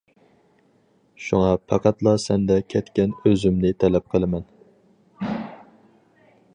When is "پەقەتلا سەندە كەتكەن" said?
1.73-3.13